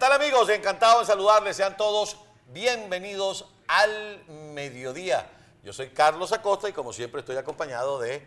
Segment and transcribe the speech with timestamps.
[0.00, 0.48] tal amigos?
[0.48, 1.58] Encantado de saludarles.
[1.58, 2.16] Sean todos
[2.46, 4.24] bienvenidos al
[4.54, 5.30] mediodía.
[5.62, 8.26] Yo soy Carlos Acosta y como siempre estoy acompañado de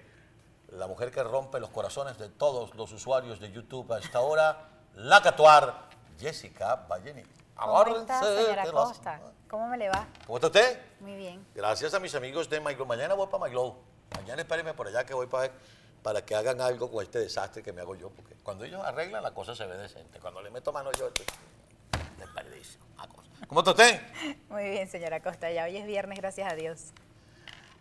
[0.68, 4.70] la mujer que rompe los corazones de todos los usuarios de YouTube a esta hora,
[4.94, 5.90] la catuar
[6.20, 7.24] Jessica Balleni.
[7.56, 9.20] ¿Cómo está, señora Acosta?
[9.50, 10.08] ¿Cómo me le va?
[10.28, 10.80] ¿Cómo está usted?
[11.00, 11.44] Muy bien.
[11.56, 12.86] Gracias a mis amigos de MyGlow.
[12.86, 13.76] Mañana voy para MyGlow.
[14.16, 15.52] Mañana espérenme por allá que voy para,
[16.04, 18.12] para que hagan algo con este desastre que me hago yo.
[18.12, 20.20] Porque cuando ellos arreglan, la cosa se ve decente.
[20.20, 21.10] Cuando le meto mano yo,
[22.34, 23.30] cosa.
[23.48, 24.02] ¿Cómo está usted?
[24.50, 25.52] Muy bien, señora Acosta.
[25.52, 26.94] Ya hoy es viernes, gracias a Dios.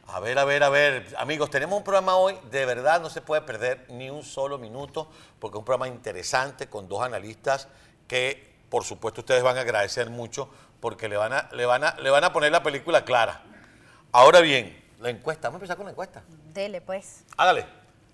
[0.06, 1.14] A ver, a ver, a ver.
[1.16, 5.08] Amigos, tenemos un programa hoy, de verdad no se puede perder ni un solo minuto,
[5.38, 7.68] porque es un programa interesante con dos analistas
[8.08, 11.94] que, por supuesto, ustedes van a agradecer mucho, porque le van a, le van a,
[11.94, 13.42] le van a poner la película clara.
[14.10, 16.22] Ahora bien, la encuesta, vamos a empezar con la encuesta.
[16.52, 17.24] Dele, pues.
[17.36, 17.64] Hágale,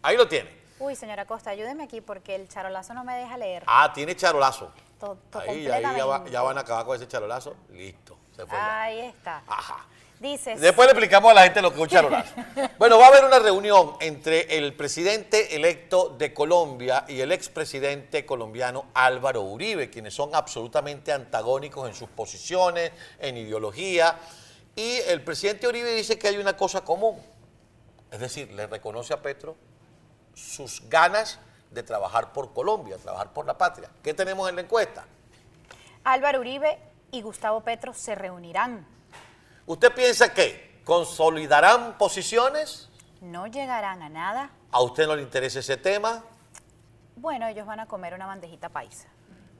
[0.02, 0.56] ahí lo tiene.
[0.78, 3.64] Uy, señora Acosta, ayúdeme aquí porque el charolazo no me deja leer.
[3.66, 4.70] Ah, tiene charolazo.
[5.00, 6.30] To- to- Ahí, ahí ya, va- completamente.
[6.32, 7.54] ya van a acabar con ese charolazo.
[7.70, 8.82] Listo, se fue ya.
[8.82, 9.42] Ahí está.
[9.46, 9.86] Ajá.
[10.20, 12.34] Dice, Después le explicamos a la gente lo que es un charolazo.
[12.78, 18.26] Bueno, va a haber una reunión entre el presidente electo de Colombia y el expresidente
[18.26, 24.18] colombiano Álvaro Uribe, quienes son absolutamente antagónicos en sus posiciones, en ideología.
[24.74, 27.20] Y el presidente Uribe dice que hay una cosa común.
[28.10, 29.54] Es decir, le reconoce a Petro
[30.34, 31.38] sus ganas
[31.70, 33.90] de trabajar por Colombia, trabajar por la patria.
[34.02, 35.04] ¿Qué tenemos en la encuesta?
[36.04, 36.78] Álvaro Uribe
[37.10, 38.86] y Gustavo Petro se reunirán.
[39.66, 42.88] ¿Usted piensa que consolidarán posiciones?
[43.20, 44.50] No llegarán a nada.
[44.70, 46.24] ¿A usted no le interesa ese tema?
[47.16, 49.08] Bueno, ellos van a comer una bandejita paisa.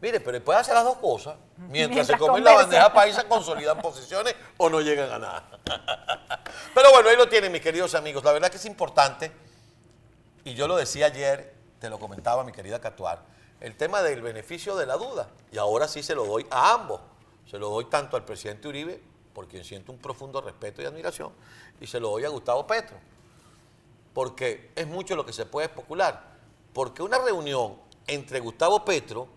[0.01, 1.37] Mire, pero puede hacer las dos cosas.
[1.57, 5.51] Mientras, Mientras se comen la bandeja paisa, consolidan posiciones o no llegan a nada.
[6.75, 8.23] Pero bueno, ahí lo tienen, mis queridos amigos.
[8.23, 9.33] La verdad que es importante,
[10.45, 13.23] y yo lo decía ayer, te lo comentaba mi querida Catuar,
[13.61, 15.29] el tema del beneficio de la duda.
[15.53, 17.01] Y ahora sí se lo doy a ambos.
[17.51, 21.33] Se lo doy tanto al presidente Uribe, por quien siento un profundo respeto y admiración,
[21.81, 22.97] y se lo doy a Gustavo Petro.
[24.13, 26.37] Porque es mucho lo que se puede especular.
[26.73, 27.77] Porque una reunión
[28.07, 29.29] entre Gustavo Petro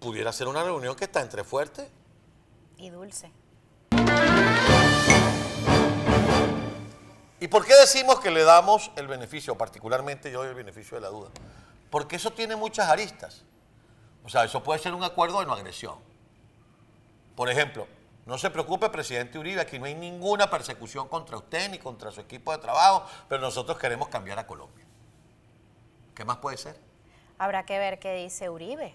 [0.00, 1.88] pudiera ser una reunión que está entre fuertes.
[2.76, 3.32] Y dulce.
[7.40, 11.00] ¿Y por qué decimos que le damos el beneficio, particularmente yo doy el beneficio de
[11.00, 11.30] la duda?
[11.92, 13.44] Porque eso tiene muchas aristas.
[14.24, 15.98] O sea, eso puede ser un acuerdo de no agresión.
[17.36, 17.86] Por ejemplo,
[18.24, 22.22] no se preocupe, presidente Uribe, aquí no hay ninguna persecución contra usted ni contra su
[22.22, 24.86] equipo de trabajo, pero nosotros queremos cambiar a Colombia.
[26.14, 26.80] ¿Qué más puede ser?
[27.36, 28.94] Habrá que ver qué dice Uribe.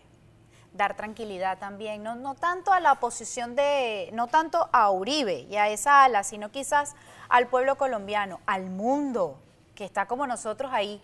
[0.73, 5.69] Dar tranquilidad también, no, tanto a la oposición de, no tanto a Uribe y a
[5.69, 6.95] esa ala, sino quizás
[7.29, 9.39] al pueblo colombiano, al mundo,
[9.75, 10.99] que está como nosotros ahí,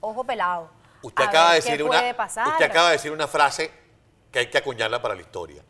[0.00, 0.83] ojo pelado.
[1.04, 2.48] Usted a acaba, de ver decir una, pasar.
[2.48, 3.70] usted acaba de decir una frase
[4.32, 5.62] que hay que acuñarla para la historia.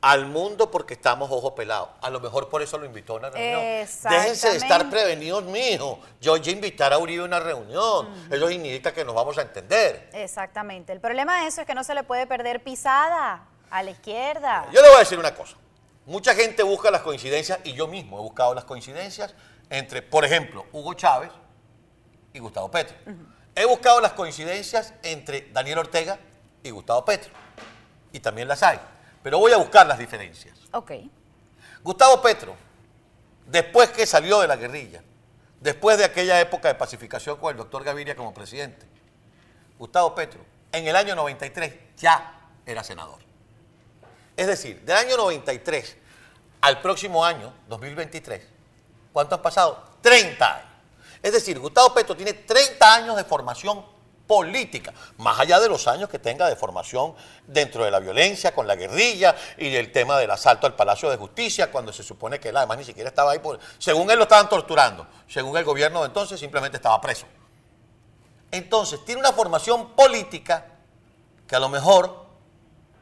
[0.00, 1.88] Al mundo porque estamos ojos pelados.
[2.00, 3.60] A lo mejor por eso lo invitó a una reunión.
[3.60, 6.00] Déjense de estar prevenidos, mijo.
[6.20, 8.08] Yo ya invitar a Uribe a una reunión.
[8.30, 10.10] Eso significa que nos vamos a entender.
[10.12, 10.92] Exactamente.
[10.92, 14.66] El problema de eso es que no se le puede perder pisada a la izquierda.
[14.72, 15.56] Yo le voy a decir una cosa.
[16.04, 19.34] Mucha gente busca las coincidencias y yo mismo he buscado las coincidencias
[19.70, 21.30] entre, por ejemplo, Hugo Chávez
[22.32, 22.96] y Gustavo Petro.
[23.58, 26.18] He buscado las coincidencias entre Daniel Ortega
[26.62, 27.32] y Gustavo Petro.
[28.12, 28.78] Y también las hay.
[29.22, 30.58] Pero voy a buscar las diferencias.
[30.72, 30.92] Ok.
[31.82, 32.54] Gustavo Petro,
[33.46, 35.02] después que salió de la guerrilla,
[35.60, 38.84] después de aquella época de pacificación con el doctor Gaviria como presidente,
[39.78, 43.20] Gustavo Petro, en el año 93 ya era senador.
[44.36, 45.96] Es decir, del año 93
[46.60, 48.42] al próximo año, 2023,
[49.14, 49.96] ¿cuánto han pasado?
[50.02, 50.75] 30 años.
[51.22, 53.84] Es decir, Gustavo Petro tiene 30 años de formación
[54.26, 57.14] política, más allá de los años que tenga de formación
[57.46, 61.16] dentro de la violencia, con la guerrilla y el tema del asalto al Palacio de
[61.16, 64.24] Justicia, cuando se supone que él además ni siquiera estaba ahí, por, según él lo
[64.24, 67.26] estaban torturando, según el gobierno de entonces simplemente estaba preso.
[68.50, 70.66] Entonces, tiene una formación política
[71.46, 72.26] que a lo mejor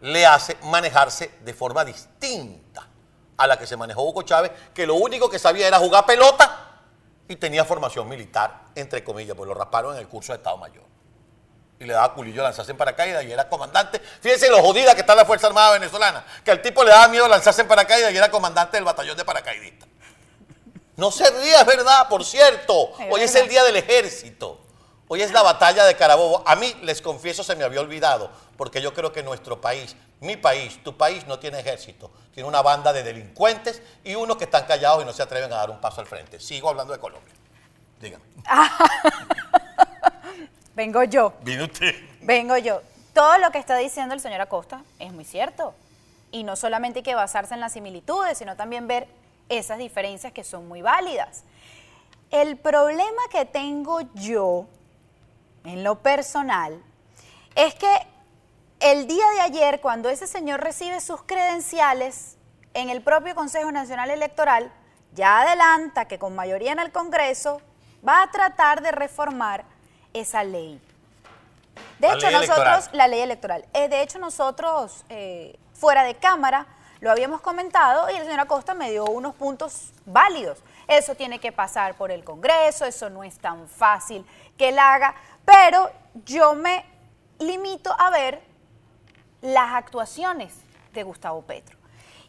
[0.01, 2.89] le hace manejarse de forma distinta
[3.37, 6.54] a la que se manejó Hugo Chávez, que lo único que sabía era jugar pelota
[7.29, 10.85] y tenía formación militar, entre comillas, pues lo rasparon en el curso de Estado Mayor.
[11.79, 14.01] Y le daba culillo lanzarse en paracaídas y era comandante.
[14.21, 17.27] Fíjense lo jodida que está la Fuerza Armada Venezolana, que al tipo le daba miedo
[17.27, 19.89] lanzarse en paracaídas y era comandante del batallón de paracaidistas.
[20.97, 22.93] No se ría, es verdad, por cierto.
[23.11, 24.64] Hoy es el día del ejército.
[25.15, 26.43] Hoy es la batalla de Carabobo.
[26.45, 30.37] A mí, les confieso, se me había olvidado, porque yo creo que nuestro país, mi
[30.37, 32.11] país, tu país, no tiene ejército.
[32.33, 35.57] Tiene una banda de delincuentes y unos que están callados y no se atreven a
[35.59, 36.41] dar un paso al frente.
[36.41, 37.33] Sigo hablando de Colombia.
[38.01, 38.25] Dígame.
[40.75, 41.95] Vengo yo, ¿Viene usted?
[42.23, 42.83] vengo yo.
[43.13, 45.77] Todo lo que está diciendo el señor Acosta es muy cierto.
[46.33, 49.07] Y no solamente hay que basarse en las similitudes, sino también ver
[49.49, 51.45] esas diferencias que son muy válidas.
[52.33, 54.67] El problema que tengo yo,
[55.65, 56.83] en lo personal,
[57.55, 58.07] es que
[58.81, 62.37] el día de ayer, cuando ese señor recibe sus credenciales
[62.75, 64.71] en el propio Consejo Nacional Electoral,
[65.15, 67.63] ya adelanta que con mayoría en el Congreso
[68.07, 69.65] va a tratar de reformar
[70.13, 70.81] esa ley.
[71.99, 76.67] De hecho, nosotros, la ley electoral, eh, de hecho nosotros, eh, fuera de cámara,
[77.01, 80.59] lo habíamos comentado y el señor Acosta me dio unos puntos válidos.
[80.87, 84.27] Eso tiene que pasar por el Congreso, eso no es tan fácil
[84.57, 85.15] que él haga,
[85.45, 85.91] pero
[86.25, 86.85] yo me
[87.39, 88.43] limito a ver
[89.41, 90.55] las actuaciones
[90.93, 91.77] de Gustavo Petro.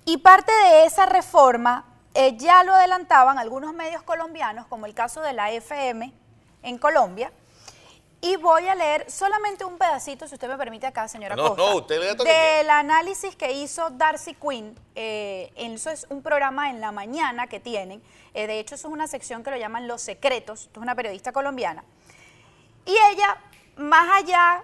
[0.06, 5.22] Y parte de esa reforma eh, ya lo adelantaban algunos medios colombianos, como el caso
[5.22, 6.14] de la FM
[6.64, 7.32] en Colombia,
[8.22, 11.62] y voy a leer solamente un pedacito, si usted me permite acá, señora no, Costa,
[11.62, 14.76] no, usted lea del análisis que hizo Darcy Quinn.
[14.96, 18.02] Eh, eso es un programa en la mañana que tienen.
[18.34, 20.62] Eh, de hecho, eso es una sección que lo llaman Los Secretos.
[20.62, 21.84] Esto es una periodista colombiana.
[22.86, 23.38] Y ella,
[23.78, 24.64] más allá,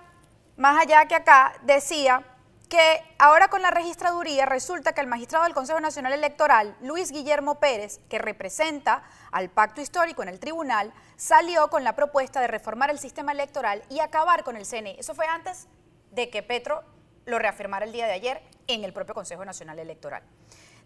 [0.57, 2.23] más allá que acá, decía
[2.69, 7.59] que ahora con la registraduría resulta que el magistrado del Consejo Nacional Electoral, Luis Guillermo
[7.59, 12.89] Pérez, que representa al pacto histórico en el tribunal, salió con la propuesta de reformar
[12.89, 14.95] el sistema electoral y acabar con el CNE.
[14.99, 15.67] Eso fue antes
[16.11, 16.83] de que Petro
[17.25, 20.23] lo reafirmara el día de ayer en el propio Consejo Nacional Electoral.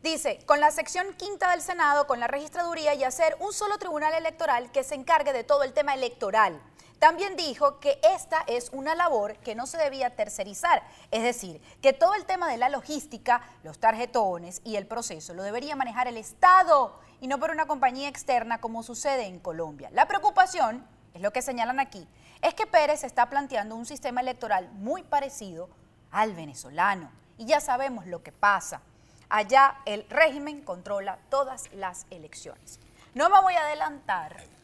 [0.01, 4.13] Dice, con la sección quinta del Senado, con la registraduría y hacer un solo tribunal
[4.13, 6.61] electoral que se encargue de todo el tema electoral
[6.99, 10.81] también dijo que esta es una labor que no se debía tercerizar,
[11.11, 15.43] es decir, que todo el tema de la logística, los tarjetones y el proceso lo
[15.43, 19.89] debería manejar el Estado y no por una compañía externa como sucede en Colombia.
[19.91, 22.07] La preocupación, es lo que señalan aquí,
[22.41, 25.69] es que Pérez está planteando un sistema electoral muy parecido
[26.11, 28.81] al venezolano y ya sabemos lo que pasa.
[29.29, 32.79] Allá el régimen controla todas las elecciones.
[33.13, 34.54] No me voy a adelantar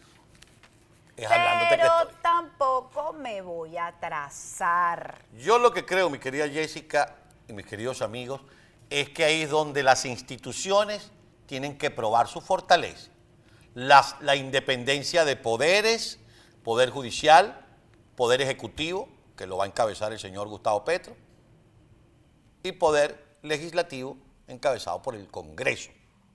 [1.69, 5.25] pero tampoco me voy a atrasar.
[5.37, 7.15] Yo lo que creo, mi querida Jessica
[7.47, 8.41] y mis queridos amigos,
[8.89, 11.11] es que ahí es donde las instituciones
[11.45, 13.09] tienen que probar su fortaleza.
[13.73, 16.19] la independencia de poderes,
[16.63, 17.65] poder judicial,
[18.15, 19.07] poder ejecutivo,
[19.37, 21.15] que lo va a encabezar el señor Gustavo Petro,
[22.63, 24.17] y poder legislativo
[24.47, 25.91] encabezado por el Congreso,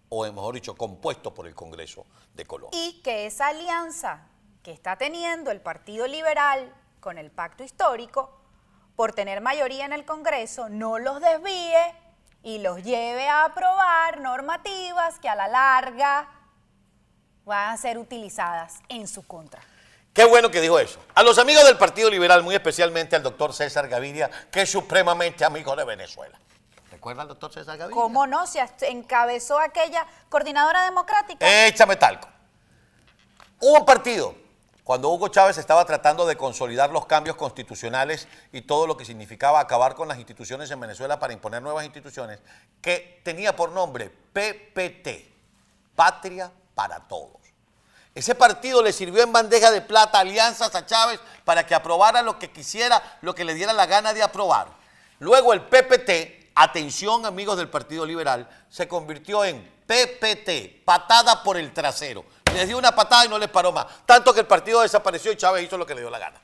[0.08, 2.80] o mejor dicho, compuesto por el Congreso de Colombia.
[2.80, 4.26] Y que esa alianza
[4.66, 8.36] que está teniendo el Partido Liberal con el pacto histórico
[8.96, 11.94] por tener mayoría en el Congreso no los desvíe
[12.42, 16.28] y los lleve a aprobar normativas que a la larga
[17.44, 19.62] van a ser utilizadas en su contra.
[20.12, 20.98] Qué bueno que dijo eso.
[21.14, 25.44] A los amigos del Partido Liberal, muy especialmente al doctor César Gaviria, que es supremamente
[25.44, 26.40] amigo de Venezuela.
[26.90, 28.02] ¿Recuerda al doctor César Gaviria?
[28.02, 28.44] ¿Cómo no?
[28.48, 31.66] Se encabezó aquella coordinadora democrática.
[31.68, 32.28] Échame talco.
[33.60, 34.45] Hubo un partido
[34.86, 39.58] cuando Hugo Chávez estaba tratando de consolidar los cambios constitucionales y todo lo que significaba
[39.58, 42.38] acabar con las instituciones en Venezuela para imponer nuevas instituciones,
[42.80, 45.08] que tenía por nombre PPT,
[45.96, 47.40] Patria para Todos.
[48.14, 52.38] Ese partido le sirvió en bandeja de plata alianzas a Chávez para que aprobara lo
[52.38, 54.68] que quisiera, lo que le diera la gana de aprobar.
[55.18, 61.72] Luego el PPT, atención amigos del Partido Liberal, se convirtió en PPT, patada por el
[61.74, 63.86] trasero les dio una patada y no les paró más.
[64.04, 66.40] Tanto que el partido desapareció y Chávez hizo lo que le dio la gana.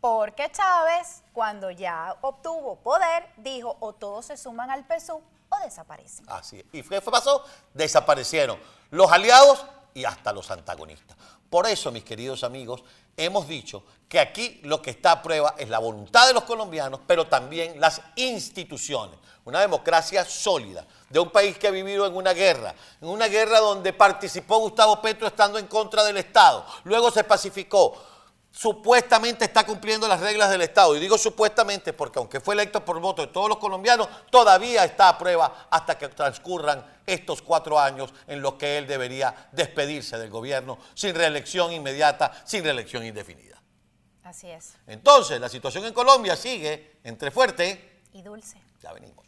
[0.00, 6.26] Porque Chávez, cuando ya obtuvo poder, dijo o todos se suman al PSU o desaparecen.
[6.28, 6.64] Así es.
[6.72, 7.44] ¿Y qué pasó?
[7.74, 8.58] Desaparecieron
[8.90, 9.64] los aliados
[9.96, 11.16] y hasta los antagonistas.
[11.48, 12.84] Por eso, mis queridos amigos,
[13.16, 17.00] hemos dicho que aquí lo que está a prueba es la voluntad de los colombianos,
[17.06, 19.18] pero también las instituciones.
[19.46, 23.58] Una democracia sólida, de un país que ha vivido en una guerra, en una guerra
[23.58, 27.96] donde participó Gustavo Petro estando en contra del Estado, luego se pacificó,
[28.56, 30.96] supuestamente está cumpliendo las reglas del Estado.
[30.96, 35.10] Y digo supuestamente porque aunque fue electo por voto de todos los colombianos, todavía está
[35.10, 40.30] a prueba hasta que transcurran estos cuatro años en los que él debería despedirse del
[40.30, 43.60] gobierno sin reelección inmediata, sin reelección indefinida.
[44.24, 44.74] Así es.
[44.86, 48.60] Entonces, la situación en Colombia sigue entre fuerte y dulce.
[48.82, 49.26] Ya venimos.